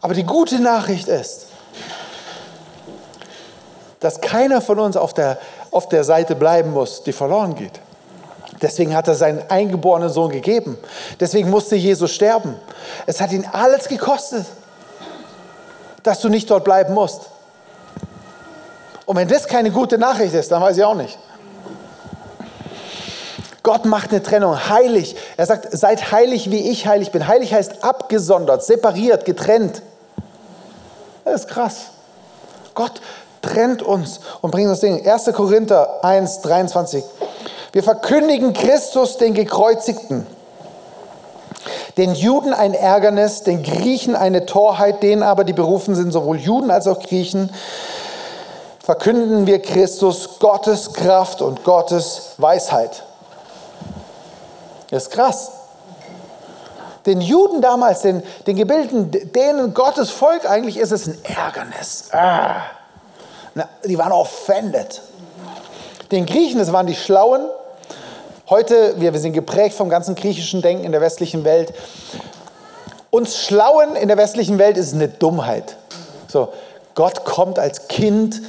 [0.00, 1.46] Aber die gute Nachricht ist,
[4.00, 5.38] dass keiner von uns auf der,
[5.70, 7.80] auf der Seite bleiben muss, die verloren geht.
[8.62, 10.78] Deswegen hat er seinen eingeborenen Sohn gegeben.
[11.20, 12.56] Deswegen musste Jesus sterben.
[13.06, 14.46] Es hat ihn alles gekostet,
[16.02, 17.22] dass du nicht dort bleiben musst.
[19.04, 21.18] Und wenn das keine gute Nachricht ist, dann weiß ich auch nicht.
[23.66, 25.16] Gott macht eine Trennung, heilig.
[25.36, 27.26] Er sagt, seid heilig, wie ich heilig bin.
[27.26, 29.82] Heilig heißt abgesondert, separiert, getrennt.
[31.24, 31.86] Das ist krass.
[32.76, 33.00] Gott
[33.42, 35.02] trennt uns und bringt uns Dinge.
[35.12, 35.32] 1.
[35.34, 37.02] Korinther 1, 23.
[37.72, 40.28] Wir verkündigen Christus, den Gekreuzigten.
[41.96, 46.70] Den Juden ein Ärgernis, den Griechen eine Torheit, denen aber, die berufen sind, sowohl Juden
[46.70, 47.50] als auch Griechen,
[48.78, 53.02] verkünden wir Christus, Gottes Kraft und Gottes Weisheit.
[54.90, 55.50] Das ist krass.
[57.06, 62.08] Den Juden damals, den, den Gebildeten, denen Gottes Volk eigentlich ist, es ein Ärgernis.
[62.12, 62.62] Ah.
[63.54, 65.02] Na, die waren offended.
[66.10, 67.48] Den Griechen, das waren die Schlauen.
[68.48, 71.72] Heute, wir, wir sind geprägt vom ganzen griechischen Denken in der westlichen Welt.
[73.10, 75.76] Uns Schlauen in der westlichen Welt ist eine Dummheit.
[76.28, 76.52] So,
[76.94, 78.42] Gott kommt als Kind,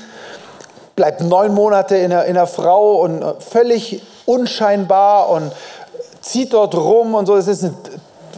[0.95, 5.51] bleibt neun Monate in einer, in einer Frau und äh, völlig unscheinbar und
[6.27, 7.35] zieht dort rum und so.
[7.35, 7.71] Das ist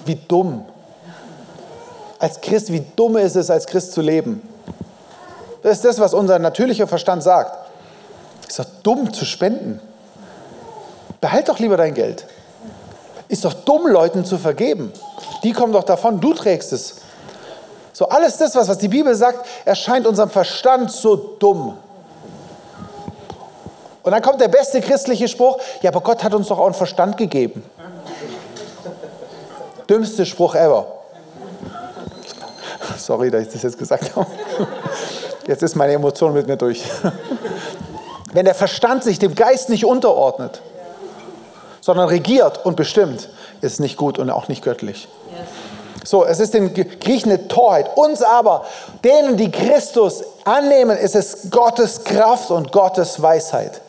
[0.05, 0.65] wie dumm.
[2.19, 4.41] Als Christ, wie dumm ist es, als Christ zu leben?
[5.61, 7.69] Das ist das, was unser natürlicher Verstand sagt.
[8.47, 9.79] Ist doch dumm zu spenden.
[11.21, 12.25] Behalt doch lieber dein Geld.
[13.27, 14.91] Ist doch dumm, Leuten zu vergeben.
[15.43, 16.95] Die kommen doch davon, du trägst es.
[17.93, 21.77] So alles das, was, was die Bibel sagt, erscheint unserem Verstand so dumm.
[24.03, 26.73] Und dann kommt der beste christliche Spruch, ja, aber Gott hat uns doch auch einen
[26.73, 27.63] Verstand gegeben.
[29.89, 30.85] Dümmste Spruch ever.
[32.97, 34.27] Sorry, dass ich das jetzt gesagt habe.
[35.47, 36.83] Jetzt ist meine Emotion mit mir durch.
[38.33, 40.61] Wenn der Verstand sich dem Geist nicht unterordnet,
[41.81, 43.29] sondern regiert und bestimmt,
[43.61, 45.07] ist es nicht gut und auch nicht göttlich.
[46.03, 47.97] So, es ist den Griechen eine Torheit.
[47.97, 48.65] Uns aber,
[49.03, 53.81] denen, die Christus annehmen, ist es Gottes Kraft und Gottes Weisheit.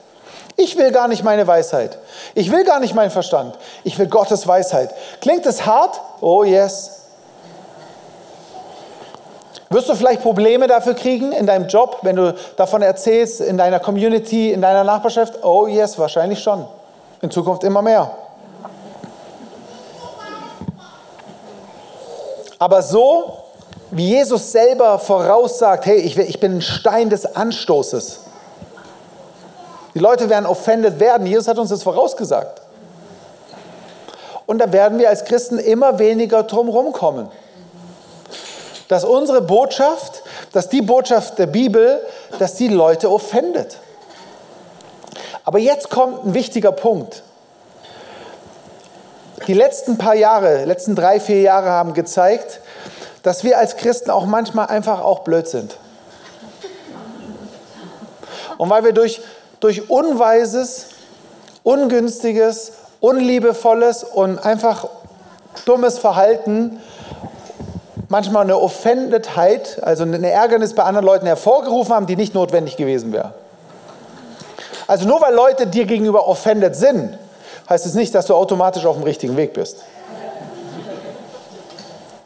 [0.63, 1.97] Ich will gar nicht meine Weisheit.
[2.35, 3.57] Ich will gar nicht meinen Verstand.
[3.83, 4.95] Ich will Gottes Weisheit.
[5.23, 5.99] Klingt es hart?
[6.21, 6.99] Oh yes.
[9.71, 13.81] Wirst du vielleicht Probleme dafür kriegen in deinem Job, wenn du davon erzählst, in deiner
[13.81, 15.43] Community, in deiner Nachbarschaft?
[15.43, 16.67] Oh yes, wahrscheinlich schon.
[17.23, 18.11] In Zukunft immer mehr.
[22.59, 23.45] Aber so,
[23.93, 28.30] wie Jesus selber voraussagt, hey, ich, bin ein Stein des Anstoßes.
[29.95, 31.27] Die Leute werden offended werden.
[31.27, 32.63] Jesus hat uns das vorausgesagt.
[34.47, 37.29] Und da werden wir als Christen immer weniger drum kommen
[38.91, 42.05] dass unsere Botschaft, dass die Botschaft der Bibel,
[42.41, 43.79] dass die Leute offendet.
[45.45, 47.23] Aber jetzt kommt ein wichtiger Punkt.
[49.47, 52.59] Die letzten paar Jahre, letzten drei, vier Jahre haben gezeigt,
[53.23, 55.77] dass wir als Christen auch manchmal einfach auch blöd sind.
[58.59, 59.21] Und weil wir durch,
[59.61, 60.87] durch unweises,
[61.63, 64.89] ungünstiges, unliebevolles und einfach
[65.65, 66.81] dummes Verhalten
[68.09, 73.13] manchmal eine Offendedheit, also eine Ärgernis bei anderen Leuten hervorgerufen haben, die nicht notwendig gewesen
[73.13, 73.33] wäre.
[74.87, 77.17] Also nur weil Leute dir gegenüber offended sind,
[77.69, 79.85] heißt es nicht, dass du automatisch auf dem richtigen Weg bist.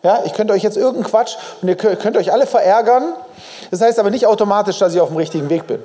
[0.02, 3.14] Ja, ich könnte euch jetzt irgendeinen Quatsch und ihr könnt euch alle verärgern.
[3.70, 5.82] Das heißt aber nicht automatisch, dass ich auf dem richtigen Weg bin.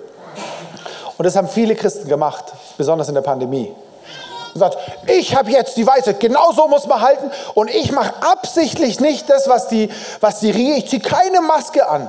[1.19, 2.45] Und das haben viele Christen gemacht,
[2.77, 3.75] besonders in der Pandemie
[4.53, 8.13] und sagt, ich habe jetzt die Weisheit, genau so muss man halten und ich mache
[8.21, 9.89] absichtlich nicht das, was die,
[10.21, 12.07] was die Regierung, ich ziehe keine Maske an.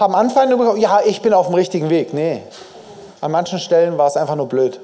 [0.00, 2.14] Haben Anfeindungen bekommen, ja, ich bin auf dem richtigen Weg.
[2.14, 2.42] Nee,
[3.20, 4.80] an manchen Stellen war es einfach nur blöd.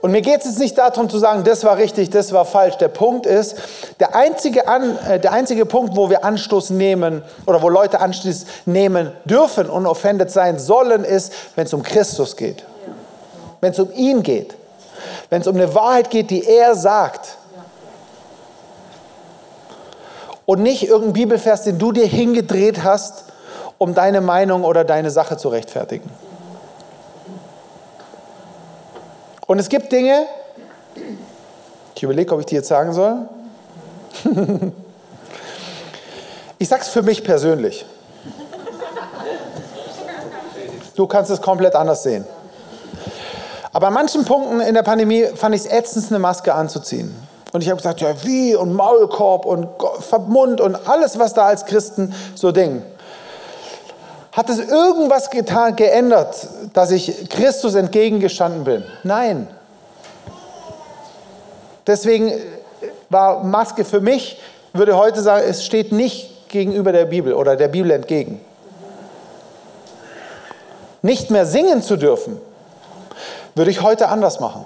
[0.00, 2.76] Und mir geht es jetzt nicht darum zu sagen, das war richtig, das war falsch.
[2.76, 3.56] Der Punkt ist,
[3.98, 8.46] der einzige, An, äh, der einzige Punkt, wo wir Anstoß nehmen oder wo Leute Anstoß
[8.66, 12.64] nehmen dürfen und offended sein sollen, ist, wenn es um Christus geht.
[13.60, 14.54] Wenn es um ihn geht.
[15.30, 17.36] Wenn es um eine Wahrheit geht, die er sagt.
[20.46, 23.24] Und nicht irgendein Bibelvers, den du dir hingedreht hast,
[23.78, 26.08] um deine Meinung oder deine Sache zu rechtfertigen.
[29.48, 30.26] Und es gibt Dinge,
[31.94, 33.26] ich überlege, ob ich die jetzt sagen soll.
[36.58, 37.86] ich sage es für mich persönlich.
[40.94, 42.26] Du kannst es komplett anders sehen.
[43.72, 47.16] Aber an manchen Punkten in der Pandemie fand ich es ätzend, eine Maske anzuziehen.
[47.52, 49.66] Und ich habe gesagt, ja wie und Maulkorb und
[50.28, 52.84] Mund und alles, was da als Christen so denken.
[54.38, 58.84] Hat es irgendwas getan, geändert, dass ich Christus entgegengestanden bin?
[59.02, 59.48] Nein.
[61.84, 62.32] Deswegen
[63.10, 64.40] war Maske für mich,
[64.72, 68.40] würde heute sagen, es steht nicht gegenüber der Bibel oder der Bibel entgegen.
[71.02, 72.40] Nicht mehr singen zu dürfen,
[73.56, 74.64] würde ich heute anders machen.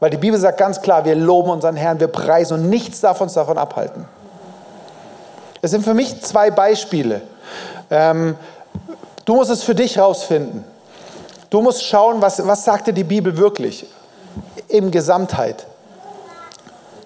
[0.00, 3.20] Weil die Bibel sagt ganz klar, wir loben unseren Herrn, wir preisen und nichts darf
[3.20, 4.06] uns davon abhalten.
[5.60, 7.20] Es sind für mich zwei Beispiele.
[7.92, 8.36] Ähm,
[9.26, 10.64] du musst es für dich rausfinden.
[11.50, 13.86] Du musst schauen, was, was sagte die Bibel wirklich
[14.68, 15.66] im Gesamtheit.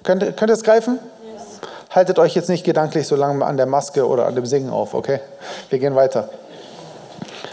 [0.04, 1.00] Könnt, könnt ihr es greifen?
[1.90, 4.94] Haltet euch jetzt nicht gedanklich so lange an der Maske oder an dem Singen auf,
[4.94, 5.18] okay?
[5.70, 6.28] Wir gehen weiter.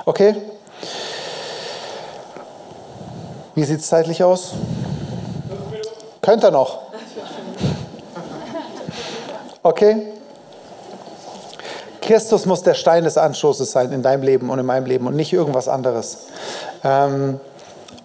[0.06, 0.36] Okay?
[3.56, 4.52] Wie sieht es zeitlich aus?
[6.22, 6.84] Könnt ihr noch?
[9.66, 10.13] Okay?
[12.06, 15.16] Christus muss der Stein des Anstoßes sein in deinem Leben und in meinem Leben und
[15.16, 16.20] nicht irgendwas anderes.
[16.84, 17.40] Ähm,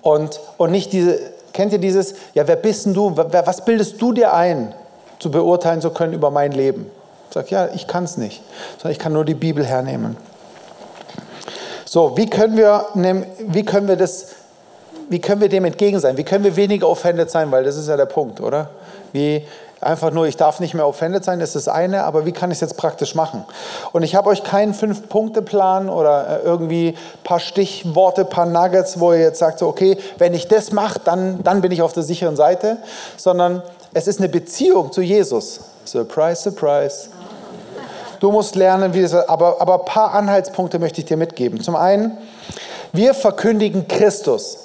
[0.03, 1.19] und, und nicht diese,
[1.53, 4.75] kennt ihr dieses, ja, wer bist denn du, was bildest du dir ein,
[5.19, 6.91] zu beurteilen zu können über mein Leben?
[7.29, 8.43] Ich sage, ja, ich kann es nicht,
[8.77, 10.17] sondern ich kann nur die Bibel hernehmen.
[11.85, 14.29] So, wie können wir, wie können wir das
[15.09, 16.17] wie können wir dem entgegen sein?
[16.17, 17.51] Wie können wir weniger offended sein?
[17.51, 18.71] Weil das ist ja der Punkt, oder?
[19.13, 19.43] Wie
[19.81, 22.51] einfach nur, ich darf nicht mehr offended sein, das ist das eine, aber wie kann
[22.51, 23.45] ich es jetzt praktisch machen?
[23.93, 28.99] Und ich habe euch keinen Fünf-Punkte-Plan oder äh, irgendwie ein paar Stichworte, ein paar Nuggets,
[28.99, 31.93] wo ihr jetzt sagt, so, okay, wenn ich das mache, dann, dann bin ich auf
[31.93, 32.79] der sicheren Seite,
[33.17, 33.63] sondern
[33.95, 35.61] es ist eine Beziehung zu Jesus.
[35.85, 37.09] Surprise, surprise.
[38.21, 41.61] Du musst lernen, wie das, aber, aber ein paar Anhaltspunkte möchte ich dir mitgeben.
[41.61, 42.19] Zum einen,
[42.93, 44.59] wir verkündigen Christus.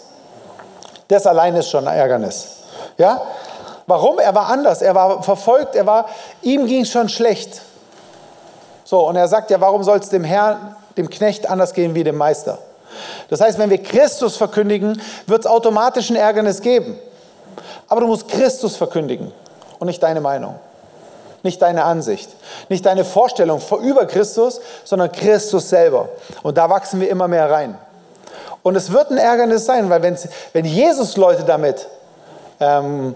[1.08, 2.47] Das allein ist schon ein Ärgernis.
[2.97, 3.21] Ja?
[3.88, 4.19] Warum?
[4.19, 4.82] Er war anders.
[4.82, 5.76] Er war verfolgt.
[5.76, 6.08] Er war,
[6.41, 7.62] ihm ging es schon schlecht.
[8.84, 12.04] So, und er sagt ja, warum soll es dem Herrn, dem Knecht anders gehen wie
[12.04, 12.60] dem Meister?
[13.30, 17.00] Das heißt, wenn wir Christus verkündigen, wird es automatisch ein Ärgernis geben.
[17.88, 19.32] Aber du musst Christus verkündigen
[19.80, 20.56] und nicht deine Meinung,
[21.43, 22.30] nicht deine Ansicht,
[22.69, 26.10] nicht deine Vorstellung über Christus, sondern Christus selber.
[26.41, 27.78] Und da wachsen wir immer mehr rein.
[28.62, 30.02] Und es wird ein Ärgernis sein, weil
[30.54, 31.88] wenn Jesus Leute damit,
[32.60, 33.15] ähm,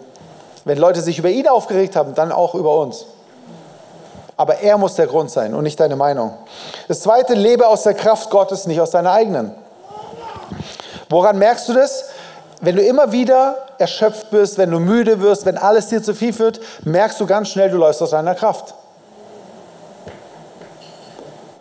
[0.67, 3.05] wenn Leute sich über ihn aufgeregt haben, dann auch über uns.
[4.35, 6.33] Aber er muss der Grund sein und nicht deine Meinung.
[6.87, 9.55] Das zweite, lebe aus der Kraft Gottes, nicht aus deiner eigenen.
[11.09, 12.09] Woran merkst du das?
[12.59, 16.37] Wenn du immer wieder erschöpft bist, wenn du müde wirst, wenn alles dir zu viel
[16.37, 18.73] wird, merkst du ganz schnell, du läufst aus deiner Kraft.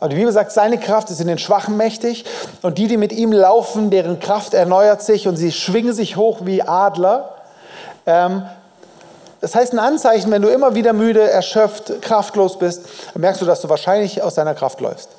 [0.01, 2.25] Aber die Bibel sagt, seine Kraft ist in den Schwachen mächtig
[2.63, 6.41] und die, die mit ihm laufen, deren Kraft erneuert sich und sie schwingen sich hoch
[6.43, 7.37] wie Adler.
[8.05, 8.43] Ähm,
[9.41, 13.47] das heißt, ein Anzeichen, wenn du immer wieder müde, erschöpft, kraftlos bist, dann merkst du,
[13.47, 15.11] dass du wahrscheinlich aus deiner Kraft läufst.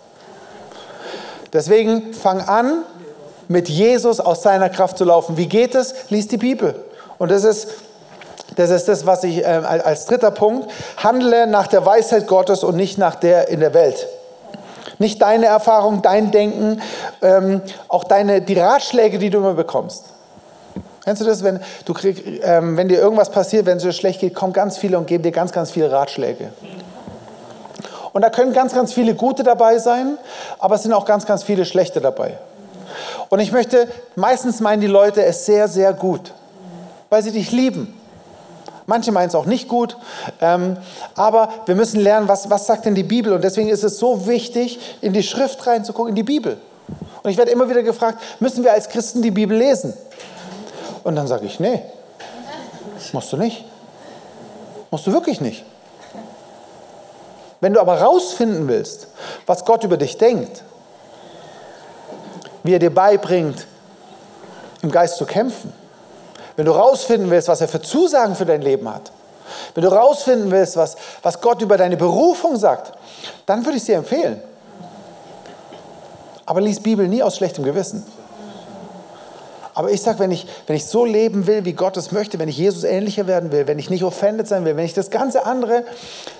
[1.53, 2.83] Deswegen fang an,
[3.47, 5.37] mit Jesus aus seiner Kraft zu laufen.
[5.37, 6.09] Wie geht es?
[6.09, 6.75] Lies die Bibel.
[7.17, 7.69] Und das ist
[8.55, 12.75] das, ist das was ich äh, als dritter Punkt handle nach der Weisheit Gottes und
[12.75, 14.07] nicht nach der in der Welt.
[14.99, 16.81] Nicht deine Erfahrung, dein Denken,
[17.21, 20.05] ähm, auch deine, die Ratschläge, die du immer bekommst.
[21.07, 24.19] Kennst du das, wenn, du krieg, ähm, wenn dir irgendwas passiert, wenn es dir schlecht
[24.19, 26.49] geht, kommen ganz viele und geben dir ganz, ganz viele Ratschläge.
[28.11, 30.17] Und da können ganz, ganz viele gute dabei sein,
[30.59, 32.37] aber es sind auch ganz, ganz viele schlechte dabei.
[33.29, 36.33] Und ich möchte, meistens meinen die Leute es sehr, sehr gut,
[37.09, 37.97] weil sie dich lieben.
[38.85, 39.95] Manche meinen es auch nicht gut.
[40.41, 40.75] Ähm,
[41.15, 43.31] aber wir müssen lernen, was, was sagt denn die Bibel?
[43.31, 46.57] Und deswegen ist es so wichtig, in die Schrift reinzugucken, in die Bibel.
[47.23, 49.93] Und ich werde immer wieder gefragt, müssen wir als Christen die Bibel lesen?
[51.07, 51.81] Und dann sage ich, nee,
[53.13, 53.63] musst du nicht.
[54.91, 55.63] Musst du wirklich nicht.
[57.61, 59.07] Wenn du aber rausfinden willst,
[59.45, 60.65] was Gott über dich denkt,
[62.63, 63.67] wie er dir beibringt,
[64.81, 65.71] im Geist zu kämpfen,
[66.57, 69.13] wenn du rausfinden willst, was er für Zusagen für dein Leben hat,
[69.75, 72.91] wenn du rausfinden willst, was, was Gott über deine Berufung sagt,
[73.45, 74.41] dann würde ich es dir empfehlen.
[76.45, 78.05] Aber lies Bibel nie aus schlechtem Gewissen.
[79.77, 82.49] Aber ich sage, wenn ich, wenn ich so leben will, wie Gott es möchte, wenn
[82.49, 85.45] ich Jesus ähnlicher werden will, wenn ich nicht offended sein will, wenn ich das ganze
[85.45, 85.83] andere,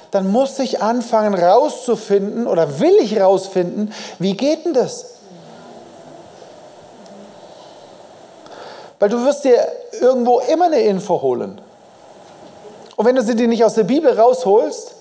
[0.10, 5.06] dann muss ich anfangen rauszufinden oder will ich rausfinden, wie geht denn das?
[8.98, 9.68] Weil du wirst dir
[10.02, 11.62] irgendwo immer eine Info holen.
[12.96, 14.96] Und wenn du sie dir nicht aus der Bibel rausholst,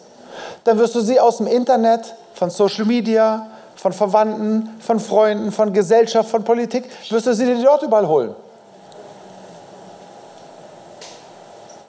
[0.64, 3.46] dann wirst du sie aus dem Internet, von Social Media,
[3.76, 8.34] von Verwandten, von Freunden, von Gesellschaft, von Politik, wirst du sie dir dort überall holen.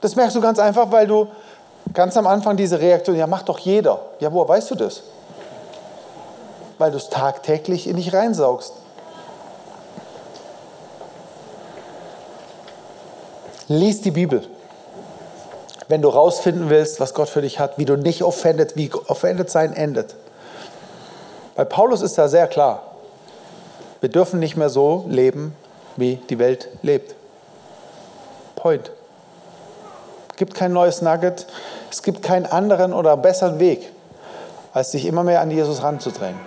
[0.02, 1.28] Das merkst du ganz einfach, weil du
[1.94, 4.00] ganz am Anfang diese Reaktion, ja, macht doch jeder.
[4.20, 5.04] Ja, woher weißt du das?
[6.78, 8.74] Weil du es tagtäglich in dich reinsaugst.
[13.70, 14.48] Lies die Bibel.
[15.88, 19.50] Wenn du rausfinden willst, was Gott für dich hat, wie du nicht offendet, wie offendet
[19.50, 20.16] sein endet.
[21.58, 22.84] Bei Paulus ist da sehr klar.
[24.00, 25.56] Wir dürfen nicht mehr so leben,
[25.96, 27.16] wie die Welt lebt.
[28.56, 28.92] Point.
[30.30, 31.48] Es gibt kein neues Nugget.
[31.90, 33.90] Es gibt keinen anderen oder besseren Weg,
[34.72, 36.40] als sich immer mehr an Jesus ranzudrängen.